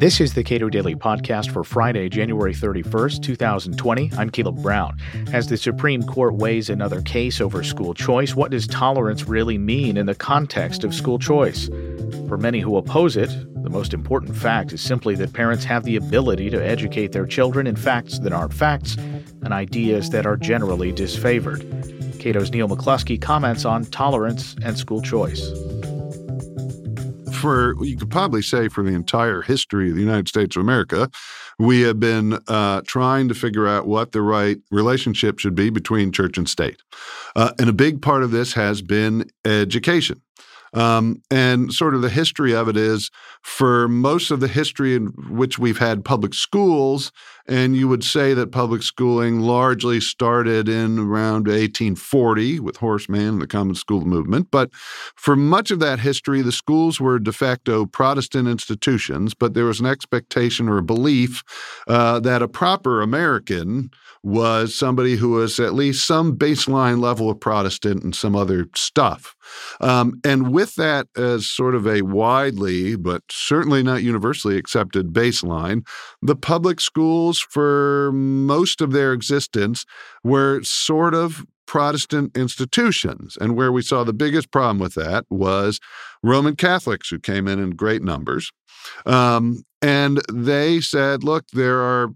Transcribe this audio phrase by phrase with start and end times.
[0.00, 4.10] This is the Cato Daily Podcast for Friday, January 31st, 2020.
[4.16, 4.96] I'm Caleb Brown.
[5.32, 9.98] As the Supreme Court weighs another case over school choice, what does tolerance really mean
[9.98, 11.68] in the context of school choice?
[12.28, 13.28] For many who oppose it,
[13.62, 17.66] the most important fact is simply that parents have the ability to educate their children
[17.66, 21.60] in facts that aren't facts and ideas that are generally disfavored.
[22.18, 25.52] Cato's Neil McCluskey comments on tolerance and school choice
[27.40, 31.10] for, you could probably say, for the entire history of the United States of America,
[31.58, 36.12] we have been uh, trying to figure out what the right relationship should be between
[36.12, 36.80] church and state.
[37.36, 40.20] Uh, and a big part of this has been education.
[40.72, 43.10] Um, and sort of the history of it is
[43.42, 47.10] for most of the history in which we've had public schools,
[47.48, 53.28] and you would say that public schooling largely started in around 1840 with Horace Mann
[53.28, 54.48] and the Common School movement.
[54.52, 54.70] But
[55.16, 59.80] for much of that history, the schools were de facto Protestant institutions, but there was
[59.80, 61.42] an expectation or a belief
[61.88, 63.90] uh, that a proper American
[64.22, 69.34] was somebody who was at least some baseline level of Protestant and some other stuff.
[69.80, 75.86] Um, and with that as sort of a widely, but certainly not universally accepted baseline,
[76.22, 79.84] the public schools, for most of their existence,
[80.22, 83.38] were sort of Protestant institutions.
[83.40, 85.78] And where we saw the biggest problem with that was
[86.20, 88.50] Roman Catholics who came in in great numbers.
[89.06, 92.08] Um, and they said, look, there are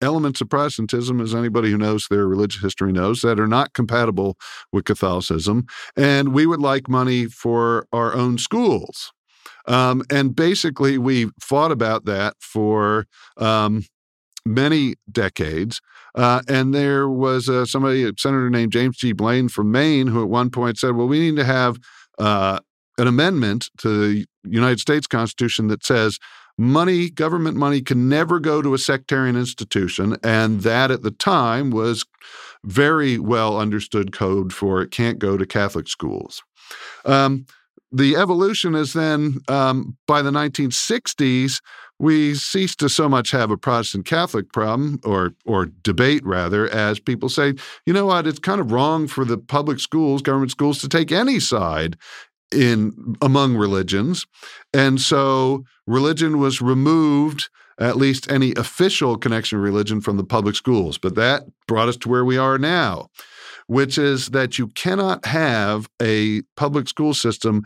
[0.00, 4.36] elements of Protestantism, as anybody who knows their religious history knows, that are not compatible
[4.72, 5.66] with Catholicism.
[5.96, 9.12] And we would like money for our own schools.
[9.66, 13.84] Um, and basically, we fought about that for um,
[14.44, 15.80] many decades.
[16.14, 19.12] Uh, and there was uh, somebody, a senator named James G.
[19.12, 21.78] Blaine from Maine, who at one point said, well, we need to have
[22.18, 22.60] uh,
[22.98, 26.18] an amendment to the United States Constitution that says
[26.58, 30.16] money, government money, can never go to a sectarian institution.
[30.22, 32.04] And that at the time was
[32.64, 36.42] very well understood code for it can't go to Catholic schools.
[37.04, 37.46] Um,
[37.92, 41.60] the evolution is then um, by the 1960s,
[41.98, 46.98] we ceased to so much have a Protestant Catholic problem or or debate rather, as
[47.00, 47.54] people say,
[47.86, 51.10] you know what, it's kind of wrong for the public schools, government schools, to take
[51.10, 51.96] any side
[52.52, 54.26] in among religions.
[54.72, 57.48] And so religion was removed,
[57.78, 60.98] at least any official connection of religion from the public schools.
[60.98, 63.08] But that brought us to where we are now,
[63.66, 67.64] which is that you cannot have a public school system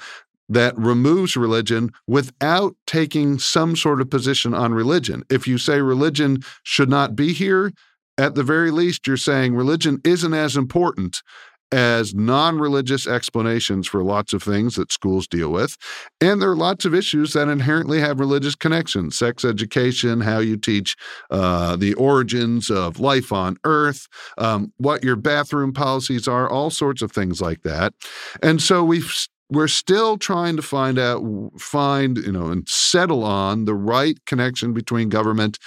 [0.49, 5.23] that removes religion without taking some sort of position on religion.
[5.31, 7.73] If you say religion should not be here,
[8.19, 11.23] at the very least, you're saying religion isn't as important
[11.72, 15.76] as non religious explanations for lots of things that schools deal with.
[16.20, 20.56] And there are lots of issues that inherently have religious connections sex education, how you
[20.56, 20.97] teach
[21.31, 24.08] uh, the origins of life on earth,
[24.38, 27.92] um, what your bathroom policies are, all sorts of things like that.
[28.42, 29.12] And so we've
[29.50, 31.22] we're still trying to find out
[31.58, 35.58] find you know and settle on the right connection between government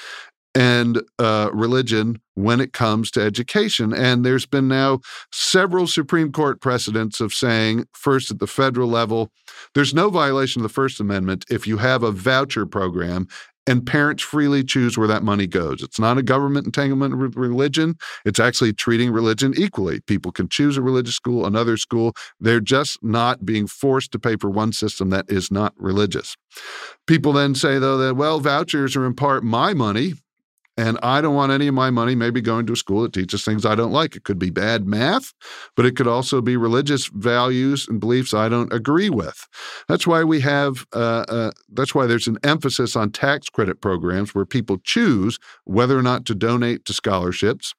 [0.56, 3.94] and uh, religion when it comes to education.
[3.94, 5.00] And there's been now
[5.32, 9.32] several Supreme Court precedents of saying, first at the federal level,
[9.74, 13.28] there's no violation of the First Amendment if you have a voucher program
[13.66, 15.82] and parents freely choose where that money goes.
[15.82, 17.96] It's not a government entanglement with religion.
[18.26, 20.02] It's actually treating religion equally.
[20.02, 22.14] People can choose a religious school, another school.
[22.40, 26.36] They're just not being forced to pay for one system that is not religious.
[27.08, 30.14] People then say, though, that, well, vouchers are in part my money
[30.76, 33.44] and I don't want any of my money maybe going to a school that teaches
[33.44, 34.16] things I don't like.
[34.16, 35.34] It could be bad math,
[35.76, 39.48] but it could also be religious values and beliefs I don't agree with.
[39.88, 44.34] That's why we have, uh, uh, that's why there's an emphasis on tax credit programs
[44.34, 47.74] where people choose whether or not to donate to scholarships.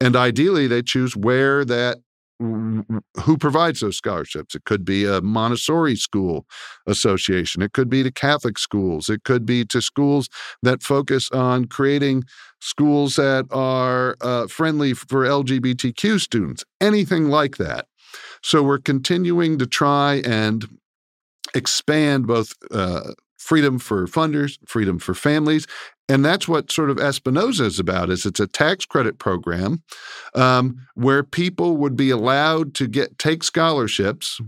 [0.00, 1.98] And ideally, they choose where that
[2.38, 4.54] who provides those scholarships.
[4.54, 6.46] It could be a Montessori school
[6.86, 7.62] association.
[7.62, 9.08] It could be to Catholic schools.
[9.08, 10.28] It could be to schools
[10.62, 12.24] that focus on creating
[12.60, 17.86] schools that are uh, friendly for LGBTQ students, anything like that.
[18.42, 20.78] So we're continuing to try and
[21.54, 25.66] expand both uh, freedom for funders, freedom for families,
[26.08, 28.10] and that's what sort of Espinoza is about.
[28.10, 29.82] Is it's a tax credit program
[30.34, 34.40] um, where people would be allowed to get take scholarships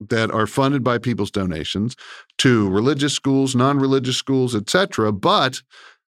[0.00, 1.96] that are funded by people's donations
[2.38, 5.12] to religious schools, non-religious schools, etc.
[5.12, 5.62] But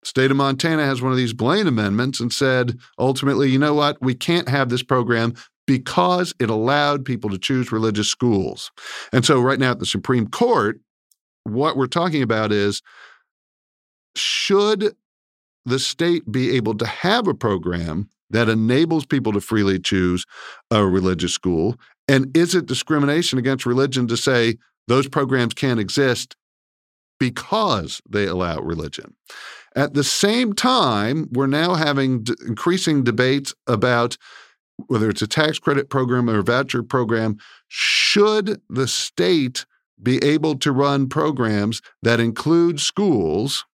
[0.02, 4.00] state of Montana has one of these Blaine amendments and said ultimately, you know what,
[4.02, 5.34] we can't have this program
[5.66, 8.70] because it allowed people to choose religious schools.
[9.12, 10.80] And so right now at the Supreme Court,
[11.44, 12.82] what we're talking about is
[14.16, 14.94] should
[15.64, 20.24] the state be able to have a program that enables people to freely choose
[20.70, 21.76] a religious school?
[22.08, 24.56] And is it discrimination against religion to say
[24.88, 26.36] those programs can't exist
[27.18, 29.14] because they allow religion?
[29.74, 34.16] At the same time, we're now having d- increasing debates about
[34.86, 37.36] whether it's a tax credit program or a voucher program.
[37.68, 39.66] Should the state
[40.02, 43.64] be able to run programs that include schools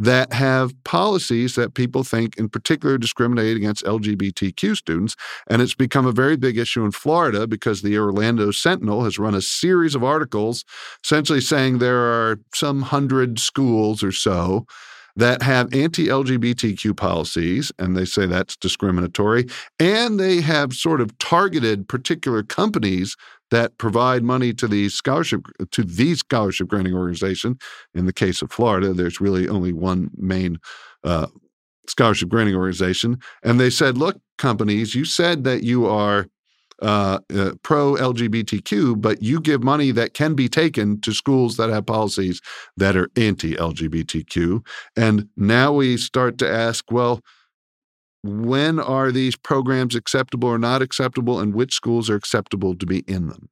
[0.00, 5.14] that have policies that people think in particular discriminate against LGBTQ students.
[5.46, 9.34] And it's become a very big issue in Florida because the Orlando Sentinel has run
[9.34, 10.64] a series of articles
[11.04, 14.66] essentially saying there are some hundred schools or so
[15.20, 19.46] that have anti LGBTQ policies, and they say that's discriminatory.
[19.78, 23.16] And they have sort of targeted particular companies
[23.50, 27.58] that provide money to the scholarship to the scholarship granting organization.
[27.94, 30.58] In the case of Florida, there's really only one main
[31.04, 31.26] uh,
[31.86, 36.26] scholarship granting organization, and they said, "Look, companies, you said that you are."
[36.82, 41.68] Uh, uh, pro LGBTQ, but you give money that can be taken to schools that
[41.68, 42.40] have policies
[42.74, 44.64] that are anti LGBTQ.
[44.96, 47.20] And now we start to ask, well,
[48.22, 53.00] when are these programs acceptable or not acceptable, and which schools are acceptable to be
[53.00, 53.48] in them?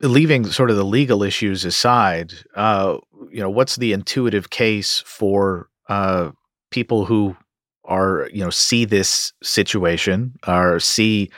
[0.00, 2.98] Leaving sort of the legal issues aside, uh,
[3.30, 6.30] you know, what's the intuitive case for uh,
[6.70, 7.36] people who
[7.84, 11.30] are, you know, see this situation or see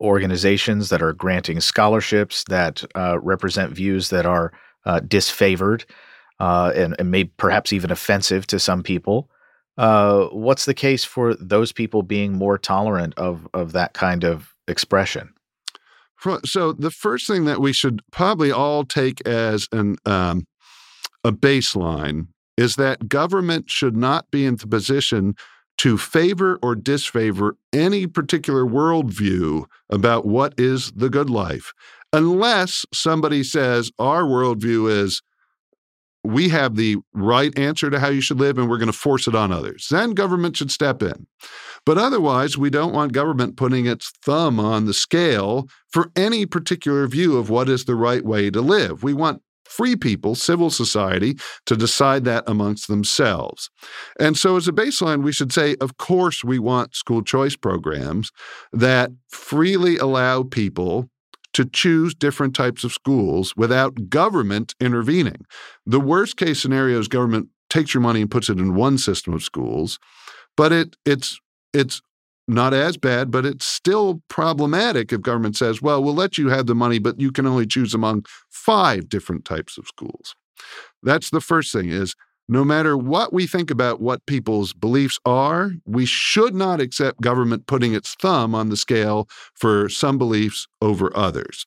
[0.00, 4.52] organizations that are granting scholarships that uh, represent views that are
[4.86, 5.84] uh, disfavored
[6.38, 9.30] uh, and, and may perhaps even offensive to some people?
[9.76, 14.54] Uh, what's the case for those people being more tolerant of of that kind of
[14.68, 15.32] expression?
[16.44, 20.46] So the first thing that we should probably all take as an um,
[21.24, 25.34] a baseline is that government should not be in the position
[25.80, 31.72] to favor or disfavor any particular worldview about what is the good life,
[32.12, 35.22] unless somebody says our worldview is
[36.22, 39.26] we have the right answer to how you should live and we're going to force
[39.26, 39.86] it on others.
[39.90, 41.26] Then government should step in.
[41.86, 47.06] But otherwise, we don't want government putting its thumb on the scale for any particular
[47.06, 49.02] view of what is the right way to live.
[49.02, 49.40] We want
[49.70, 53.70] free people, civil society, to decide that amongst themselves.
[54.18, 58.32] And so, as a baseline, we should say, of course, we want school choice programs
[58.72, 61.08] that freely allow people
[61.52, 65.44] to choose different types of schools without government intervening.
[65.86, 69.32] The worst case scenario is government takes your money and puts it in one system
[69.32, 69.98] of schools,
[70.56, 71.40] but it it's
[71.72, 72.02] it's
[72.50, 76.66] not as bad, but it's still problematic if government says, well, we'll let you have
[76.66, 80.34] the money, but you can only choose among five different types of schools.
[81.02, 82.14] That's the first thing is
[82.48, 87.66] no matter what we think about what people's beliefs are, we should not accept government
[87.66, 91.64] putting its thumb on the scale for some beliefs over others.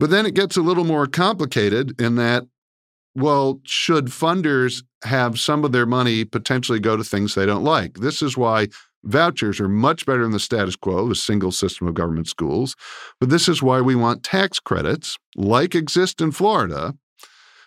[0.00, 2.44] But then it gets a little more complicated in that,
[3.14, 7.98] well, should funders have some of their money potentially go to things they don't like?
[7.98, 8.68] This is why
[9.04, 12.74] vouchers are much better than the status quo, a single system of government schools.
[13.20, 16.94] But this is why we want tax credits, like exist in Florida,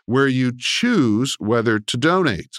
[0.05, 2.57] where you choose whether to donate.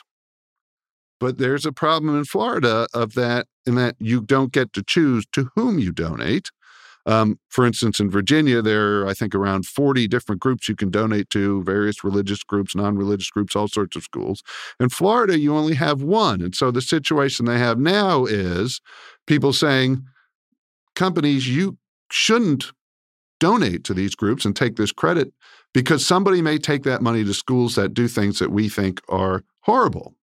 [1.21, 5.27] But there's a problem in Florida of that, in that you don't get to choose
[5.33, 6.51] to whom you donate.
[7.09, 10.91] Um, for instance, in Virginia, there are, I think, around 40 different groups you can
[10.91, 14.43] donate to, various religious groups, non religious groups, all sorts of schools.
[14.79, 16.43] In Florida, you only have one.
[16.43, 18.83] And so the situation they have now is
[19.27, 20.05] people saying,
[20.95, 21.79] companies, you
[22.13, 22.73] shouldn't
[23.41, 25.33] donate to these groups and take this credit
[25.73, 29.45] because somebody may take that money to schools that do things that we think are
[29.61, 30.15] horrible.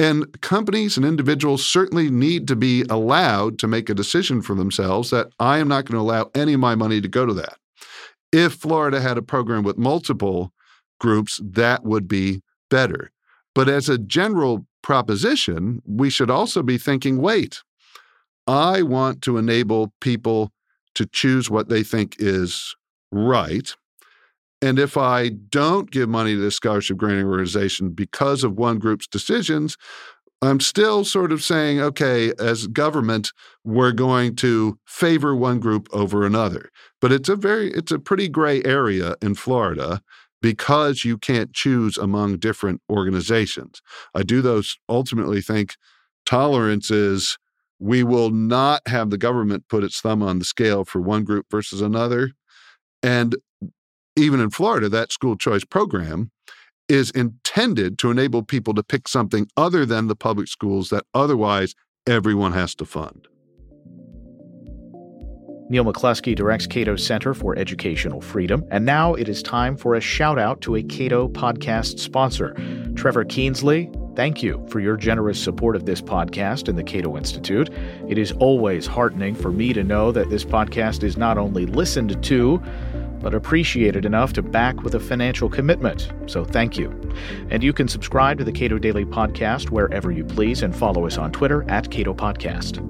[0.00, 5.10] And companies and individuals certainly need to be allowed to make a decision for themselves
[5.10, 7.58] that I am not going to allow any of my money to go to that.
[8.32, 10.54] If Florida had a program with multiple
[11.00, 12.40] groups, that would be
[12.70, 13.12] better.
[13.54, 17.62] But as a general proposition, we should also be thinking wait,
[18.46, 20.50] I want to enable people
[20.94, 22.74] to choose what they think is
[23.12, 23.76] right.
[24.62, 29.06] And if I don't give money to the scholarship granting organization because of one group's
[29.06, 29.76] decisions,
[30.42, 33.32] I'm still sort of saying, okay, as government,
[33.64, 36.70] we're going to favor one group over another.
[37.00, 40.00] But it's a very, it's a pretty gray area in Florida
[40.40, 43.82] because you can't choose among different organizations.
[44.14, 45.76] I do those ultimately think
[46.24, 47.36] tolerance is
[47.78, 51.46] we will not have the government put its thumb on the scale for one group
[51.50, 52.30] versus another.
[53.02, 53.36] And
[54.16, 56.30] even in Florida, that school choice program
[56.88, 61.74] is intended to enable people to pick something other than the public schools that otherwise
[62.06, 63.28] everyone has to fund.
[65.70, 68.64] Neil McCluskey directs Cato's Center for Educational Freedom.
[68.72, 72.54] And now it is time for a shout out to a Cato podcast sponsor.
[72.96, 77.70] Trevor Keensley, thank you for your generous support of this podcast and the Cato Institute.
[78.08, 82.20] It is always heartening for me to know that this podcast is not only listened
[82.24, 82.60] to,
[83.20, 86.12] but appreciated enough to back with a financial commitment.
[86.26, 86.90] So thank you.
[87.50, 91.18] And you can subscribe to the Cato Daily Podcast wherever you please and follow us
[91.18, 92.89] on Twitter at Cato Podcast.